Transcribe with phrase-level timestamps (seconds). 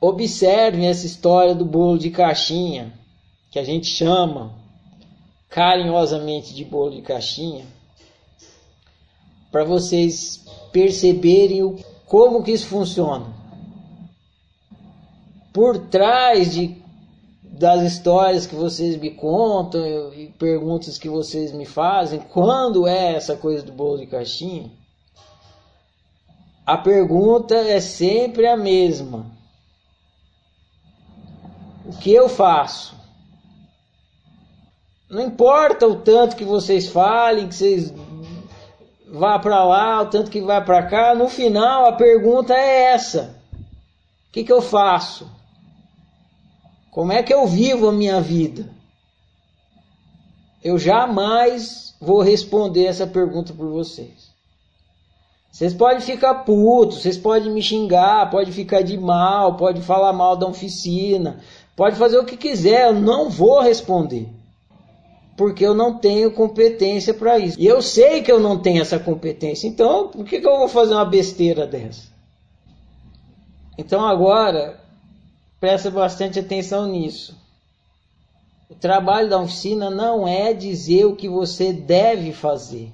[0.00, 2.92] observem essa história do bolo de caixinha,
[3.50, 4.54] que a gente chama
[5.48, 7.66] carinhosamente de bolo de caixinha,
[9.50, 11.76] para vocês perceberem o,
[12.06, 13.26] como que isso funciona.
[15.52, 16.76] Por trás de,
[17.42, 23.34] das histórias que vocês me contam e perguntas que vocês me fazem, quando é essa
[23.34, 24.70] coisa do bolo de caixinha,
[26.64, 29.37] a pergunta é sempre a mesma.
[31.88, 32.94] O que eu faço?
[35.08, 37.94] Não importa o tanto que vocês falem, que vocês
[39.10, 43.34] vá para lá, o tanto que vai para cá, no final a pergunta é essa:
[44.28, 45.30] o que, que eu faço?
[46.90, 48.68] Como é que eu vivo a minha vida?
[50.62, 54.27] Eu jamais vou responder essa pergunta por vocês.
[55.58, 60.36] Vocês podem ficar putos, vocês podem me xingar, pode ficar de mal, pode falar mal
[60.36, 61.40] da oficina,
[61.74, 64.28] pode fazer o que quiser, eu não vou responder
[65.36, 67.58] porque eu não tenho competência para isso.
[67.58, 70.68] E eu sei que eu não tenho essa competência, então por que, que eu vou
[70.68, 72.06] fazer uma besteira dessa?
[73.76, 74.78] Então agora,
[75.58, 77.36] presta bastante atenção nisso.
[78.70, 82.92] O trabalho da oficina não é dizer o que você deve fazer.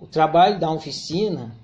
[0.00, 1.54] O trabalho da oficina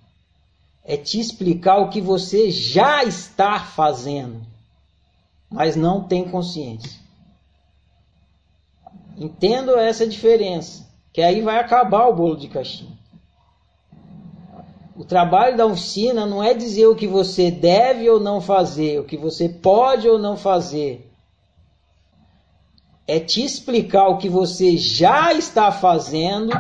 [0.85, 4.43] é te explicar o que você já está fazendo,
[5.51, 7.01] mas não tem consciência.
[9.17, 12.93] Entendo essa diferença, que aí vai acabar o bolo de caixinha.
[14.97, 19.05] O trabalho da oficina não é dizer o que você deve ou não fazer, o
[19.05, 21.11] que você pode ou não fazer.
[23.07, 26.53] É te explicar o que você já está fazendo,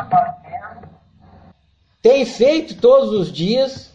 [2.04, 3.90] tem feito todos os dias,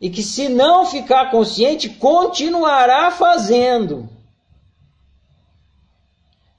[0.00, 4.08] e que se não ficar consciente, continuará fazendo.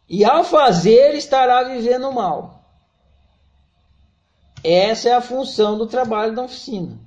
[0.07, 2.63] E ao fazer, estará vivendo mal.
[4.63, 6.97] Essa é a função do trabalho da oficina.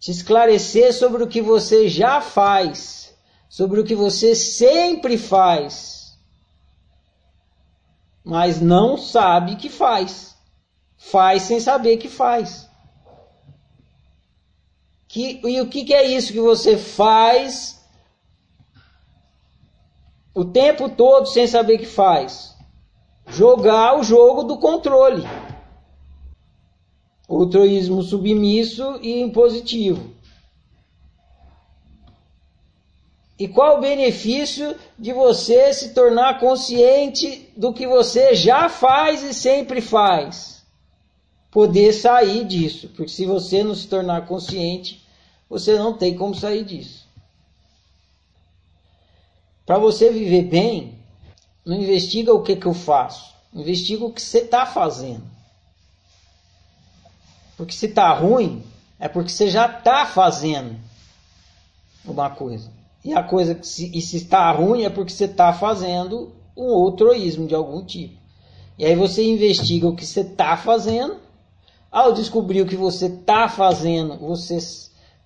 [0.00, 3.16] Te esclarecer sobre o que você já faz,
[3.48, 6.18] sobre o que você sempre faz,
[8.24, 10.35] mas não sabe que faz.
[10.96, 12.68] Faz sem saber que faz.
[15.08, 17.76] Que, e o que, que é isso que você faz
[20.34, 22.54] o tempo todo sem saber que faz.
[23.26, 25.24] Jogar o jogo do controle.
[27.26, 30.14] Altruísmo submisso e impositivo.
[33.38, 39.32] E qual o benefício de você se tornar consciente do que você já faz e
[39.32, 40.55] sempre faz?
[41.56, 45.02] Poder sair disso, porque se você não se tornar consciente,
[45.48, 47.08] você não tem como sair disso.
[49.64, 50.98] Para você viver bem,
[51.64, 55.22] não investiga o que, que eu faço, investiga o que você está fazendo.
[57.56, 58.62] Porque se está ruim,
[59.00, 60.78] é porque você já está fazendo
[62.04, 62.70] uma coisa.
[63.02, 67.46] E a coisa que se, se está ruim é porque você está fazendo um outroísmo
[67.46, 68.20] de algum tipo.
[68.78, 71.24] E aí você investiga o que você está fazendo.
[71.96, 74.58] Ao descobrir o que você está fazendo, você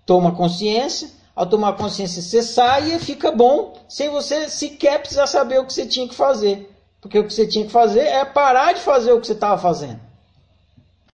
[0.07, 5.59] toma consciência ao tomar consciência, você sai e fica bom, sem você sequer precisar saber
[5.59, 6.71] o que você tinha que fazer.
[7.01, 9.61] Porque o que você tinha que fazer é parar de fazer o que você estava
[9.61, 9.99] fazendo.